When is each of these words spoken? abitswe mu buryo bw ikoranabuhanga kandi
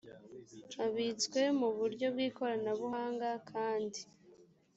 abitswe 0.85 1.41
mu 1.59 1.69
buryo 1.77 2.05
bw 2.13 2.19
ikoranabuhanga 2.27 3.29
kandi 3.51 3.99